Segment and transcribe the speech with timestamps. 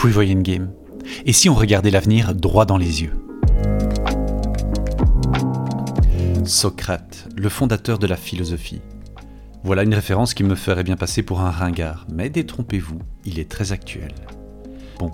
[0.00, 0.72] Prevoyant Game.
[1.26, 3.12] Et si on regardait l'avenir droit dans les yeux?
[6.42, 8.80] Socrate, le fondateur de la philosophie.
[9.62, 13.50] Voilà une référence qui me ferait bien passer pour un ringard, mais détrompez-vous, il est
[13.50, 14.14] très actuel.
[14.98, 15.10] Bon,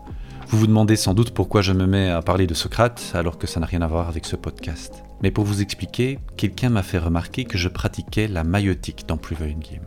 [0.46, 3.48] vous vous demandez sans doute pourquoi je me mets à parler de Socrate alors que
[3.48, 5.03] ça n'a rien à voir avec ce podcast.
[5.21, 9.59] Mais pour vous expliquer, quelqu'un m'a fait remarquer que je pratiquais la maïotique dans Prevoyant
[9.59, 9.82] Game.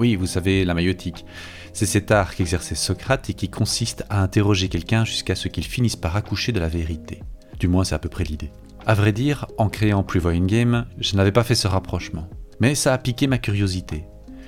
[0.00, 1.26] Oui, vous savez, la maïotique.
[1.74, 5.94] C'est cet art qu'exerçait Socrate et qui consiste à interroger quelqu'un jusqu'à ce qu'il finisse
[5.94, 7.20] par accoucher de la vérité.
[7.58, 8.50] Du moins, c'est à peu près l'idée.
[8.86, 12.30] À vrai dire, en créant Prevoying Game, je n'avais pas fait ce rapprochement.
[12.60, 14.06] Mais ça a piqué ma curiosité.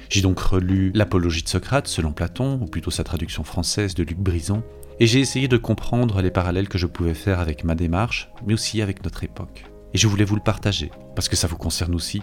[0.09, 4.16] J'ai donc relu l'Apologie de Socrate selon Platon, ou plutôt sa traduction française de Luc
[4.16, 4.62] Brison,
[5.01, 8.55] et j'ai essayé de comprendre les parallèles que je pouvais faire avec ma démarche, mais
[8.55, 9.66] aussi avec notre époque.
[9.93, 12.23] Et je voulais vous le partager, parce que ça vous concerne aussi.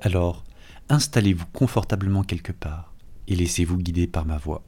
[0.00, 0.42] Alors,
[0.88, 2.92] installez-vous confortablement quelque part
[3.28, 4.62] et laissez-vous guider par ma voix.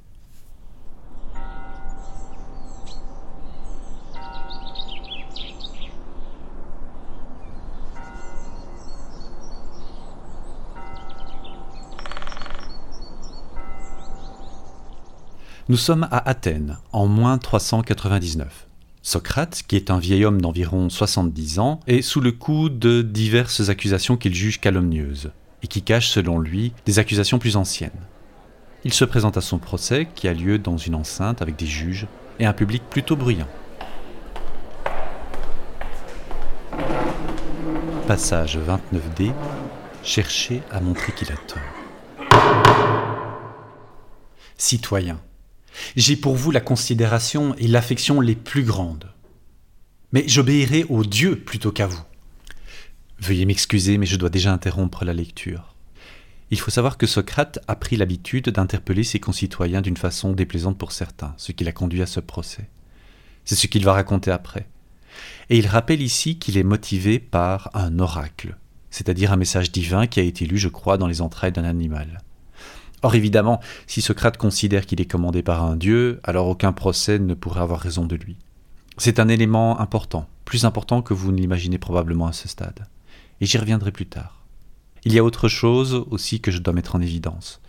[15.68, 18.68] Nous sommes à Athènes, en moins 399.
[19.02, 23.68] Socrate, qui est un vieil homme d'environ 70 ans, est sous le coup de diverses
[23.68, 25.32] accusations qu'il juge calomnieuses,
[25.66, 27.90] et qui cachent selon lui des accusations plus anciennes.
[28.84, 32.06] Il se présente à son procès qui a lieu dans une enceinte avec des juges
[32.38, 33.48] et un public plutôt bruyant.
[38.06, 39.32] Passage 29D.
[40.04, 41.58] Chercher à montrer qu'il a tort.
[44.56, 45.18] Citoyen,
[45.96, 49.12] j'ai pour vous la considération et l'affection les plus grandes.
[50.12, 52.04] Mais j'obéirai au Dieu plutôt qu'à vous.
[53.18, 55.74] Veuillez m'excuser, mais je dois déjà interrompre la lecture.
[56.50, 60.92] Il faut savoir que Socrate a pris l'habitude d'interpeller ses concitoyens d'une façon déplaisante pour
[60.92, 62.68] certains, ce qui l'a conduit à ce procès.
[63.44, 64.68] C'est ce qu'il va raconter après.
[65.50, 68.56] Et il rappelle ici qu'il est motivé par un oracle,
[68.90, 72.20] c'est-à-dire un message divin qui a été lu, je crois, dans les entrailles d'un animal.
[73.02, 77.34] Or évidemment, si Socrate considère qu'il est commandé par un dieu, alors aucun procès ne
[77.34, 78.36] pourrait avoir raison de lui.
[78.98, 82.86] C'est un élément important, plus important que vous ne l'imaginez probablement à ce stade.
[83.40, 84.44] Et j'y reviendrai plus tard.
[85.04, 87.60] Il y a autre chose aussi que je dois mettre en évidence.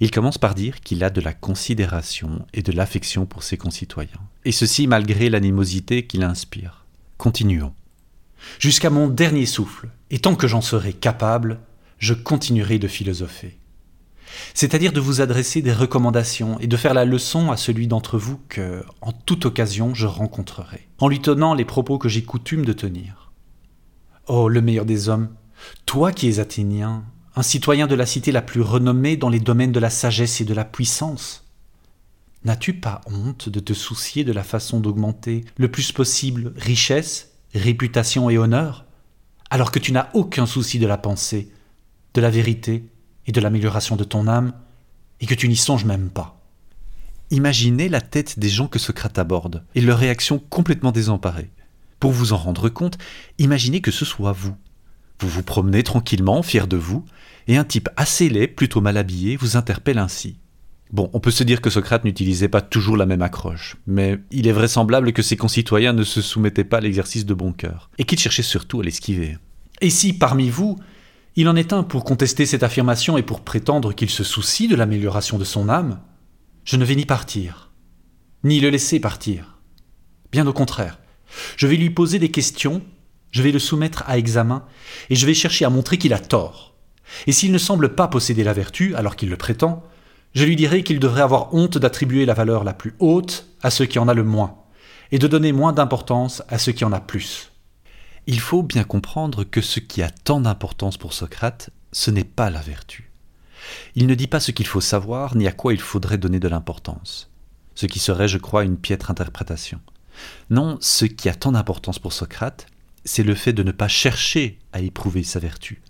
[0.00, 4.20] Il commence par dire qu'il a de la considération et de l'affection pour ses concitoyens,
[4.44, 6.86] et ceci malgré l'animosité qu'il inspire.
[7.18, 7.72] Continuons.
[8.58, 11.60] Jusqu'à mon dernier souffle, et tant que j'en serai capable,
[11.98, 13.58] je continuerai de philosopher.
[14.54, 18.40] C'est-à-dire de vous adresser des recommandations et de faire la leçon à celui d'entre vous
[18.48, 22.72] que, en toute occasion, je rencontrerai, en lui tenant les propos que j'ai coutume de
[22.72, 23.21] tenir.
[24.28, 25.30] Oh, le meilleur des hommes,
[25.84, 29.72] toi qui es athénien, un citoyen de la cité la plus renommée dans les domaines
[29.72, 31.44] de la sagesse et de la puissance,
[32.44, 38.30] n'as-tu pas honte de te soucier de la façon d'augmenter le plus possible richesse, réputation
[38.30, 38.84] et honneur,
[39.50, 41.50] alors que tu n'as aucun souci de la pensée,
[42.14, 42.84] de la vérité
[43.26, 44.52] et de l'amélioration de ton âme,
[45.20, 46.40] et que tu n'y songes même pas?
[47.30, 51.50] Imaginez la tête des gens que Socrate aborde, et leur réaction complètement désemparée.
[52.02, 52.98] Pour vous en rendre compte,
[53.38, 54.56] imaginez que ce soit vous,
[55.20, 57.04] vous vous promenez tranquillement, fier de vous,
[57.46, 60.36] et un type assez laid, plutôt mal habillé, vous interpelle ainsi.
[60.90, 64.48] Bon, on peut se dire que Socrate n'utilisait pas toujours la même accroche, mais il
[64.48, 68.04] est vraisemblable que ses concitoyens ne se soumettaient pas à l'exercice de bon cœur, et
[68.04, 69.38] qu'ils cherchaient surtout à l'esquiver.
[69.80, 70.80] Et si, parmi vous,
[71.36, 74.74] il en est un pour contester cette affirmation et pour prétendre qu'il se soucie de
[74.74, 76.00] l'amélioration de son âme,
[76.64, 77.70] je ne vais ni partir,
[78.42, 79.60] ni le laisser partir.
[80.32, 80.98] Bien au contraire,
[81.56, 82.82] je vais lui poser des questions
[83.32, 84.64] je vais le soumettre à examen
[85.10, 86.74] et je vais chercher à montrer qu'il a tort.
[87.26, 89.82] Et s'il ne semble pas posséder la vertu, alors qu'il le prétend,
[90.34, 93.86] je lui dirai qu'il devrait avoir honte d'attribuer la valeur la plus haute à ceux
[93.86, 94.58] qui en a le moins,
[95.10, 97.52] et de donner moins d'importance à ceux qui en a plus.
[98.26, 102.50] Il faut bien comprendre que ce qui a tant d'importance pour Socrate, ce n'est pas
[102.50, 103.10] la vertu.
[103.94, 106.48] Il ne dit pas ce qu'il faut savoir, ni à quoi il faudrait donner de
[106.48, 107.30] l'importance.
[107.74, 109.80] Ce qui serait, je crois, une piètre interprétation.
[110.50, 112.66] Non, ce qui a tant d'importance pour Socrate,
[113.04, 115.82] c'est le fait de ne pas chercher à éprouver sa vertu.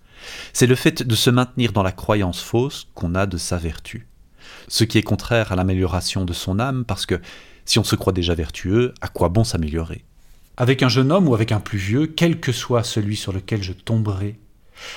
[0.53, 4.07] C'est le fait de se maintenir dans la croyance fausse qu'on a de sa vertu.
[4.67, 7.19] Ce qui est contraire à l'amélioration de son âme, parce que
[7.65, 10.05] si on se croit déjà vertueux, à quoi bon s'améliorer?
[10.57, 13.63] Avec un jeune homme ou avec un plus vieux, quel que soit celui sur lequel
[13.63, 14.39] je tomberai,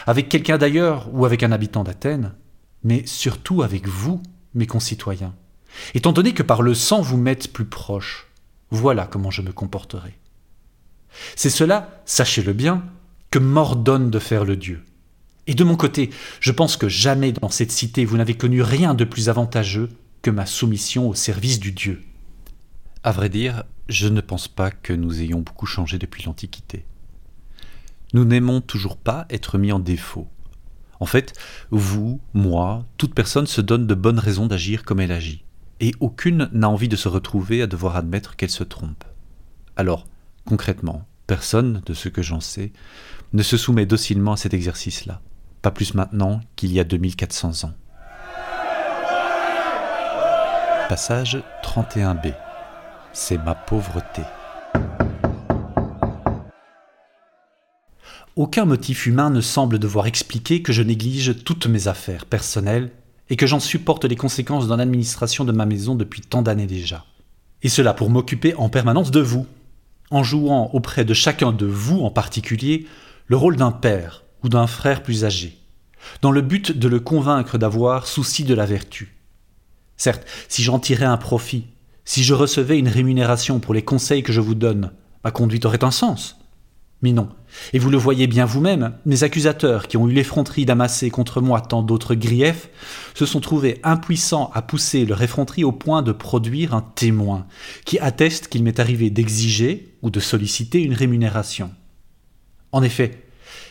[0.06, 2.34] avec quelqu'un d'ailleurs ou avec un habitant d'Athènes,
[2.84, 4.22] mais surtout avec vous,
[4.54, 5.34] mes concitoyens,
[5.94, 8.25] étant donné que par le sang vous m'êtes plus proche,
[8.70, 10.18] voilà comment je me comporterai.
[11.34, 12.84] C'est cela, sachez-le bien,
[13.30, 14.82] que m'ordonne de faire le Dieu.
[15.46, 16.10] Et de mon côté,
[16.40, 19.90] je pense que jamais dans cette cité vous n'avez connu rien de plus avantageux
[20.22, 22.02] que ma soumission au service du Dieu.
[23.04, 26.84] À vrai dire, je ne pense pas que nous ayons beaucoup changé depuis l'Antiquité.
[28.12, 30.26] Nous n'aimons toujours pas être mis en défaut.
[30.98, 31.34] En fait,
[31.70, 35.44] vous, moi, toute personne se donne de bonnes raisons d'agir comme elle agit,
[35.80, 39.04] et aucune n'a envie de se retrouver à devoir admettre qu'elle se trompe.
[39.76, 40.06] Alors,
[40.46, 42.72] concrètement, personne, de ce que j'en sais,
[43.32, 45.20] ne se soumet docilement à cet exercice-là,
[45.62, 47.74] pas plus maintenant qu'il y a 2400 ans.
[50.88, 52.34] Passage 31b
[53.16, 54.22] c'est ma pauvreté.
[58.36, 62.90] Aucun motif humain ne semble devoir expliquer que je néglige toutes mes affaires personnelles
[63.30, 67.04] et que j'en supporte les conséquences dans l'administration de ma maison depuis tant d'années déjà.
[67.62, 69.46] Et cela pour m'occuper en permanence de vous,
[70.10, 72.86] en jouant auprès de chacun de vous en particulier
[73.26, 75.58] le rôle d'un père ou d'un frère plus âgé,
[76.22, 79.16] dans le but de le convaincre d'avoir souci de la vertu.
[79.96, 81.66] Certes, si j'en tirais un profit,
[82.04, 84.92] si je recevais une rémunération pour les conseils que je vous donne,
[85.24, 86.38] ma conduite aurait un sens.
[87.02, 87.28] Mais non.
[87.72, 91.60] Et vous le voyez bien vous-même, mes accusateurs qui ont eu l'effronterie d'amasser contre moi
[91.60, 92.70] tant d'autres griefs
[93.14, 97.46] se sont trouvés impuissants à pousser leur effronterie au point de produire un témoin
[97.84, 101.70] qui atteste qu'il m'est arrivé d'exiger ou de solliciter une rémunération.
[102.72, 103.22] En effet,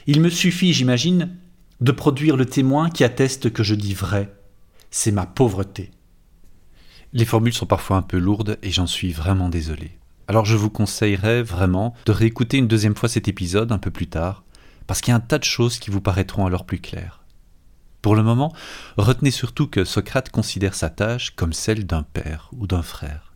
[0.08, 1.36] il me suffit, j'imagine,
[1.82, 4.34] de produire le témoin qui atteste que je dis vrai.
[4.92, 5.92] C'est ma pauvreté.
[7.12, 9.92] Les formules sont parfois un peu lourdes et j'en suis vraiment désolé.
[10.28, 14.08] Alors je vous conseillerais vraiment de réécouter une deuxième fois cet épisode un peu plus
[14.08, 14.44] tard,
[14.88, 17.24] parce qu'il y a un tas de choses qui vous paraîtront alors plus claires.
[18.02, 18.54] Pour le moment,
[18.98, 23.34] retenez surtout que Socrate considère sa tâche comme celle d'un père ou d'un frère.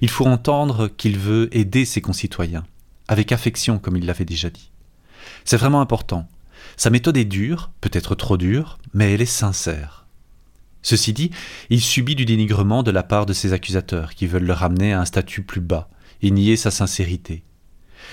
[0.00, 2.64] Il faut entendre qu'il veut aider ses concitoyens,
[3.06, 4.70] avec affection comme il l'avait déjà dit.
[5.44, 6.28] C'est vraiment important.
[6.76, 10.06] Sa méthode est dure, peut-être trop dure, mais elle est sincère.
[10.82, 11.30] Ceci dit,
[11.70, 15.00] il subit du dénigrement de la part de ses accusateurs qui veulent le ramener à
[15.00, 15.88] un statut plus bas
[16.22, 17.42] et nier sa sincérité.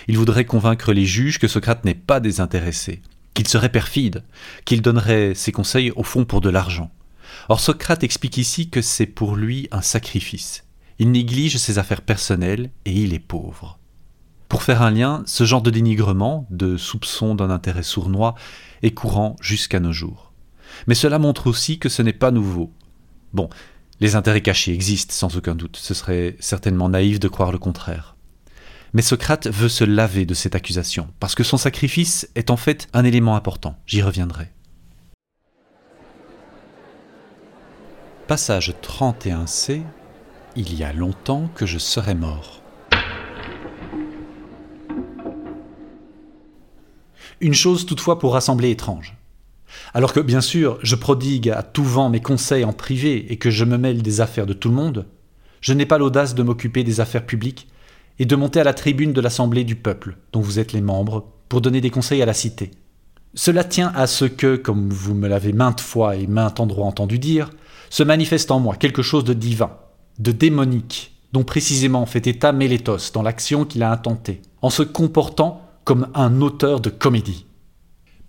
[0.08, 3.02] Il voudrait convaincre les juges que Socrate n'est pas désintéressé,
[3.34, 4.24] qu'il serait perfide,
[4.66, 6.92] qu'il donnerait ses conseils au fond pour de l'argent.
[7.50, 10.66] Or Socrate explique ici que c'est pour lui un sacrifice.
[11.00, 13.80] Il néglige ses affaires personnelles et il est pauvre.
[14.50, 18.36] Pour faire un lien, ce genre de dénigrement, de soupçon d'un intérêt sournois,
[18.84, 20.32] est courant jusqu'à nos jours.
[20.88, 22.72] Mais cela montre aussi que ce n'est pas nouveau.
[23.34, 23.50] Bon,
[24.00, 28.16] les intérêts cachés existent sans aucun doute, ce serait certainement naïf de croire le contraire.
[28.94, 32.88] Mais Socrate veut se laver de cette accusation, parce que son sacrifice est en fait
[32.94, 34.50] un élément important, j'y reviendrai.
[38.28, 39.82] Passage 31c
[40.56, 42.62] Il y a longtemps que je serais mort.
[47.42, 49.18] Une chose toutefois pour rassembler étrange.
[49.94, 53.52] Alors que, bien sûr, je prodigue à tout vent mes conseils en privé et que
[53.52, 55.06] je me mêle des affaires de tout le monde,
[55.62, 57.68] je n'ai pas l'audace de m'occuper des affaires publiques
[58.18, 61.32] et de monter à la tribune de l'Assemblée du peuple, dont vous êtes les membres,
[61.48, 62.72] pour donner des conseils à la cité.
[63.36, 67.20] Cela tient à ce que, comme vous me l'avez maintes fois et maintes endroits entendu
[67.20, 67.52] dire,
[67.90, 69.72] se manifeste en moi quelque chose de divin,
[70.18, 75.62] de démonique, dont précisément fait état Mélétos dans l'action qu'il a intentée, en se comportant
[75.84, 77.46] comme un auteur de comédie.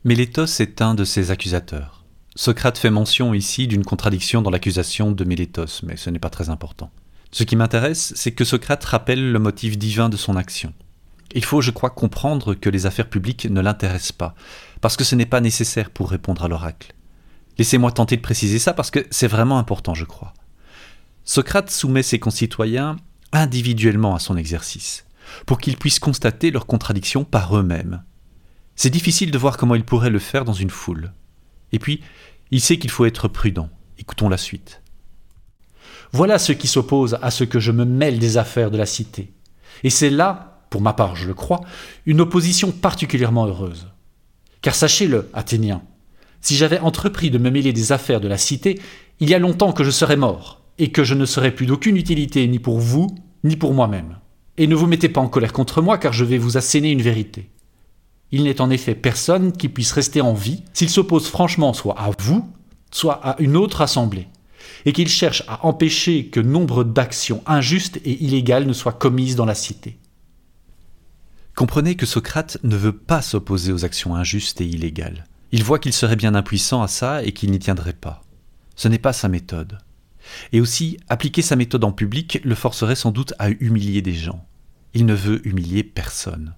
[0.06, 2.05] Mélétos est un de ses accusateurs.
[2.37, 6.51] Socrate fait mention ici d'une contradiction dans l'accusation de Mélétos, mais ce n'est pas très
[6.51, 6.91] important.
[7.33, 10.75] Ce qui m'intéresse, c'est que Socrate rappelle le motif divin de son action.
[11.35, 14.35] Il faut, je crois, comprendre que les affaires publiques ne l'intéressent pas,
[14.83, 16.93] parce que ce n'est pas nécessaire pour répondre à l'oracle.
[17.57, 20.35] Laissez-moi tenter de préciser ça parce que c'est vraiment important, je crois.
[21.25, 22.97] Socrate soumet ses concitoyens
[23.33, 25.07] individuellement à son exercice,
[25.47, 28.02] pour qu'ils puissent constater leurs contradictions par eux-mêmes,
[28.76, 31.12] c'est difficile de voir comment il pourrait le faire dans une foule.
[31.73, 32.00] Et puis,
[32.50, 33.69] il sait qu'il faut être prudent.
[33.99, 34.83] Écoutons la suite.
[36.12, 39.33] Voilà ce qui s'oppose à ce que je me mêle des affaires de la cité.
[39.83, 41.61] Et c'est là, pour ma part je le crois,
[42.07, 43.88] une opposition particulièrement heureuse.
[44.62, 45.83] Car sachez-le, Athéniens,
[46.40, 48.81] si j'avais entrepris de me mêler des affaires de la cité,
[49.21, 51.97] il y a longtemps que je serais mort, et que je ne serais plus d'aucune
[51.97, 53.09] utilité ni pour vous,
[53.45, 54.19] ni pour moi-même.
[54.57, 57.02] Et ne vous mettez pas en colère contre moi, car je vais vous asséner une
[57.02, 57.50] vérité.
[58.35, 62.11] Il n'est en effet personne qui puisse rester en vie s'il s'oppose franchement soit à
[62.19, 62.45] vous,
[62.91, 64.26] soit à une autre assemblée,
[64.85, 69.45] et qu'il cherche à empêcher que nombre d'actions injustes et illégales ne soient commises dans
[69.45, 70.00] la cité.
[71.55, 75.26] Comprenez que Socrate ne veut pas s'opposer aux actions injustes et illégales.
[75.53, 78.25] Il voit qu'il serait bien impuissant à ça et qu'il n'y tiendrait pas.
[78.75, 79.79] Ce n'est pas sa méthode.
[80.50, 84.45] Et aussi, appliquer sa méthode en public le forcerait sans doute à humilier des gens.
[84.93, 86.57] Il ne veut humilier personne.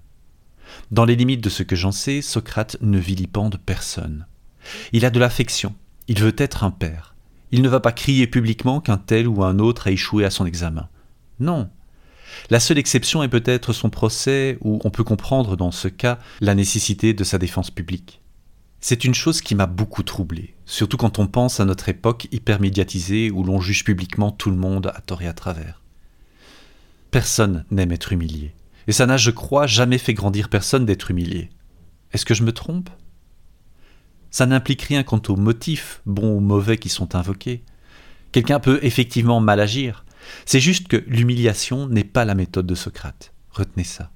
[0.91, 4.25] Dans les limites de ce que j'en sais, Socrate ne vilipende personne.
[4.93, 5.75] Il a de l'affection,
[6.07, 7.15] il veut être un père.
[7.51, 10.45] Il ne va pas crier publiquement qu'un tel ou un autre a échoué à son
[10.45, 10.89] examen.
[11.39, 11.69] Non.
[12.49, 16.55] La seule exception est peut-être son procès où on peut comprendre dans ce cas la
[16.55, 18.21] nécessité de sa défense publique.
[18.79, 22.59] C'est une chose qui m'a beaucoup troublé, surtout quand on pense à notre époque hyper
[22.59, 25.81] médiatisée où l'on juge publiquement tout le monde à tort et à travers.
[27.09, 28.53] Personne n'aime être humilié,
[28.87, 31.49] et ça n'a, je crois, jamais fait grandir personne d'être humilié.
[32.13, 32.89] Est-ce que je me trompe?
[34.31, 37.63] Ça n'implique rien quant aux motifs, bons ou mauvais, qui sont invoqués.
[38.31, 40.05] Quelqu'un peut effectivement mal agir.
[40.45, 43.33] C'est juste que l'humiliation n'est pas la méthode de Socrate.
[43.51, 44.11] Retenez ça.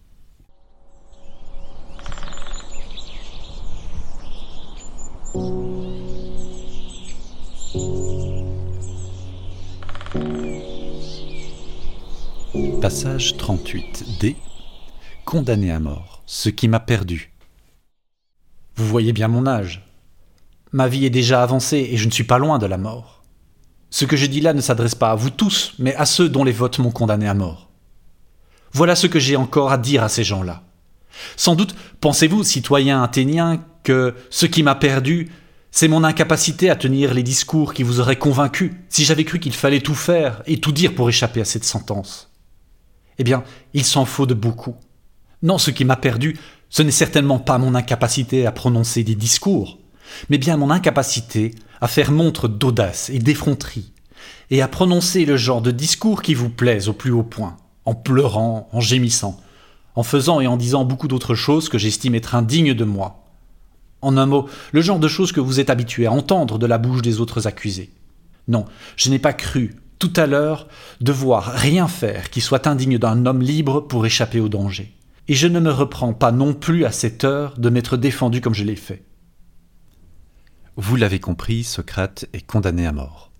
[12.82, 14.36] Passage 38 D.
[15.26, 17.34] Condamné à mort, ce qui m'a perdu.
[18.76, 19.86] Vous voyez bien mon âge.
[20.72, 23.24] Ma vie est déjà avancée et je ne suis pas loin de la mort.
[23.90, 26.44] Ce que je dis là ne s'adresse pas à vous tous, mais à ceux dont
[26.44, 27.70] les votes m'ont condamné à mort.
[28.74, 30.64] Voilà ce que j'ai encore à dire à ces gens-là.
[31.36, 35.32] Sans doute pensez-vous, citoyens athéniens, que ce qui m'a perdu,
[35.72, 39.54] c'est mon incapacité à tenir les discours qui vous auraient convaincu si j'avais cru qu'il
[39.54, 42.32] fallait tout faire et tout dire pour échapper à cette sentence.
[43.18, 44.76] Eh bien, il s'en faut de beaucoup.
[45.44, 46.38] Non, ce qui m'a perdu,
[46.70, 49.80] ce n'est certainement pas mon incapacité à prononcer des discours,
[50.30, 53.92] mais bien mon incapacité à faire montre d'audace et d'effronterie,
[54.52, 57.96] et à prononcer le genre de discours qui vous plaise au plus haut point, en
[57.96, 59.40] pleurant, en gémissant,
[59.96, 63.26] en faisant et en disant beaucoup d'autres choses que j'estime être indignes de moi.
[64.02, 66.78] En un mot, le genre de choses que vous êtes habitué à entendre de la
[66.78, 67.92] bouche des autres accusés.
[68.48, 70.68] Non, je n'ai pas cru, tout à l'heure,
[71.02, 74.94] devoir rien faire qui soit indigne d'un homme libre pour échapper au danger.
[75.28, 78.54] Et je ne me reprends pas non plus à cette heure de m'être défendu comme
[78.54, 79.06] je l'ai fait.
[80.76, 83.32] Vous l'avez compris, Socrate est condamné à mort.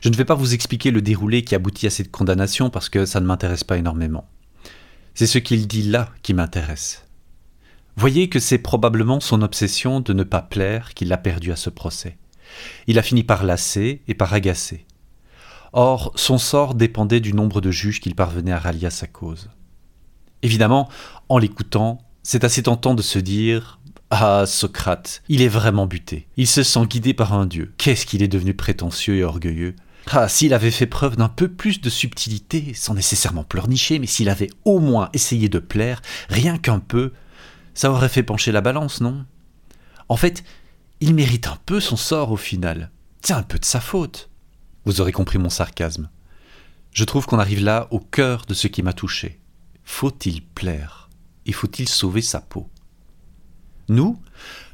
[0.00, 3.06] Je ne vais pas vous expliquer le déroulé qui aboutit à cette condamnation parce que
[3.06, 4.28] ça ne m'intéresse pas énormément.
[5.14, 7.04] C'est ce qu'il dit là qui m'intéresse.
[7.96, 11.70] Voyez que c'est probablement son obsession de ne pas plaire qui l'a perdu à ce
[11.70, 12.16] procès.
[12.86, 14.86] Il a fini par lasser et par agacer.
[15.72, 19.50] Or, son sort dépendait du nombre de juges qu'il parvenait à rallier à sa cause.
[20.42, 20.88] Évidemment,
[21.28, 23.80] en l'écoutant, c'est assez tentant de se dire
[24.10, 26.26] Ah, Socrate, il est vraiment buté.
[26.36, 27.72] Il se sent guidé par un dieu.
[27.78, 29.74] Qu'est-ce qu'il est devenu prétentieux et orgueilleux
[30.10, 34.28] ah, s'il avait fait preuve d'un peu plus de subtilité, sans nécessairement pleurnicher, mais s'il
[34.28, 37.12] avait au moins essayé de plaire, rien qu'un peu,
[37.74, 39.24] ça aurait fait pencher la balance, non?
[40.08, 40.42] En fait,
[41.00, 42.90] il mérite un peu son sort au final.
[43.22, 44.28] C'est un peu de sa faute.
[44.84, 46.10] Vous aurez compris mon sarcasme.
[46.92, 49.40] Je trouve qu'on arrive là au cœur de ce qui m'a touché.
[49.84, 51.10] Faut-il plaire
[51.46, 52.68] Et faut-il sauver sa peau?
[53.88, 54.18] Nous,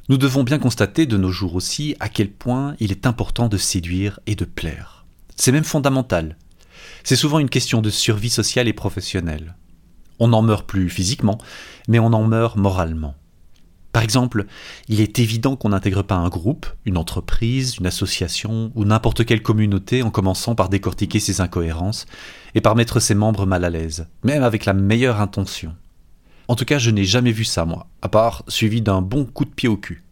[0.09, 3.57] nous devons bien constater de nos jours aussi à quel point il est important de
[3.57, 5.05] séduire et de plaire.
[5.37, 6.37] C'est même fondamental.
[7.05, 9.55] C'est souvent une question de survie sociale et professionnelle.
[10.19, 11.39] On n'en meurt plus physiquement,
[11.89, 13.15] mais on en meurt moralement.
[13.93, 14.47] Par exemple,
[14.89, 19.43] il est évident qu'on n'intègre pas un groupe, une entreprise, une association ou n'importe quelle
[19.43, 22.07] communauté en commençant par décortiquer ses incohérences
[22.55, 25.75] et par mettre ses membres mal à l'aise, même avec la meilleure intention.
[26.49, 29.45] En tout cas, je n'ai jamais vu ça, moi, à part suivi d'un bon coup
[29.45, 30.03] de pied au cul.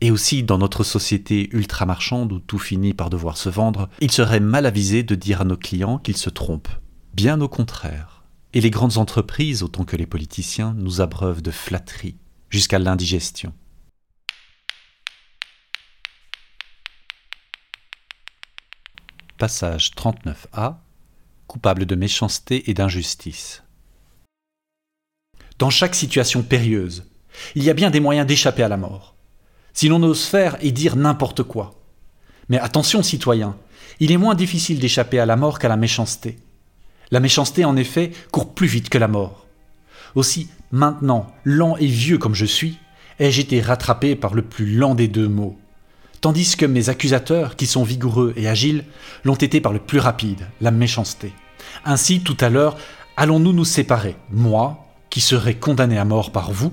[0.00, 4.40] Et aussi, dans notre société ultra-marchande où tout finit par devoir se vendre, il serait
[4.40, 6.68] mal avisé de dire à nos clients qu'ils se trompent.
[7.14, 8.24] Bien au contraire.
[8.52, 12.16] Et les grandes entreprises, autant que les politiciens, nous abreuvent de flatteries,
[12.50, 13.52] jusqu'à l'indigestion.
[19.38, 20.76] Passage 39a.
[21.46, 23.62] Coupable de méchanceté et d'injustice.
[25.58, 27.04] Dans chaque situation périlleuse,
[27.54, 29.16] il y a bien des moyens d'échapper à la mort
[29.76, 31.74] si l'on ose faire et dire n'importe quoi.
[32.48, 33.56] Mais attention, citoyens,
[34.00, 36.38] il est moins difficile d'échapper à la mort qu'à la méchanceté.
[37.10, 39.46] La méchanceté, en effet, court plus vite que la mort.
[40.14, 42.78] Aussi, maintenant, lent et vieux comme je suis,
[43.18, 45.58] ai-je été rattrapé par le plus lent des deux mots,
[46.20, 48.84] tandis que mes accusateurs, qui sont vigoureux et agiles,
[49.24, 51.32] l'ont été par le plus rapide, la méchanceté.
[51.84, 52.76] Ainsi, tout à l'heure,
[53.16, 56.72] allons-nous nous séparer, moi, qui serai condamné à mort par vous,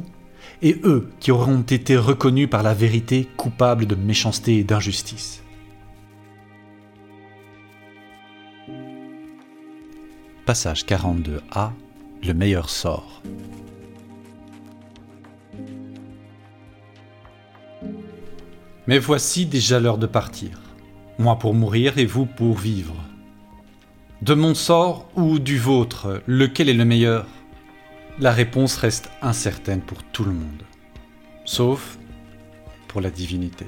[0.62, 5.44] et eux qui auront été reconnus par la vérité coupables de méchanceté et d'injustice.
[10.46, 11.72] Passage 42a
[12.22, 13.22] Le meilleur sort.
[18.86, 20.60] Mais voici déjà l'heure de partir.
[21.18, 22.96] Moi pour mourir et vous pour vivre.
[24.22, 27.26] De mon sort ou du vôtre, lequel est le meilleur?
[28.20, 30.64] La réponse reste incertaine pour tout le monde,
[31.46, 31.98] sauf
[32.88, 33.68] pour la divinité.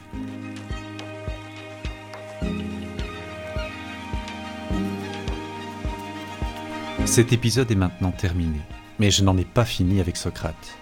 [7.05, 8.59] Cet épisode est maintenant terminé,
[8.99, 10.77] mais je n'en ai pas fini avec Socrate.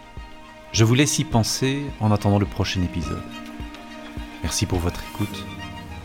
[0.71, 3.21] Je vous laisse y penser en attendant le prochain épisode.
[4.43, 5.45] Merci pour votre écoute.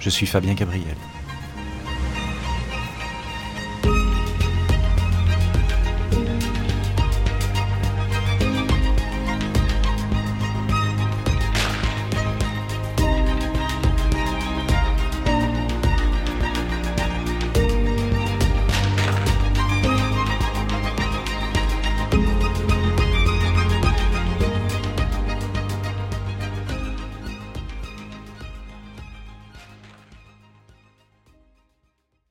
[0.01, 0.97] Je suis Fabien Gabriel.